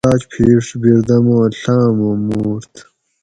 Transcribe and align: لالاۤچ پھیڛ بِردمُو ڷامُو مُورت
لالاۤچ 0.05 0.23
پھیڛ 0.31 0.65
بِردمُو 0.81 1.37
ڷامُو 1.61 2.09
مُورت 2.27 2.73